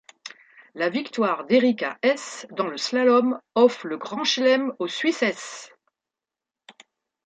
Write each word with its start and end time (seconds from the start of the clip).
La 0.73 0.89
victoire 0.89 1.45
d'Erika 1.45 1.95
Hess 2.01 2.47
dans 2.53 2.65
le 2.65 2.77
slalom 2.79 3.39
offre 3.53 3.85
le 3.85 3.97
grand 3.97 4.23
chelem 4.23 4.73
aux 4.79 4.87
suissesses! 4.87 5.71